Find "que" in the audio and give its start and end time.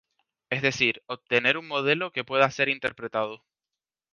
2.11-2.23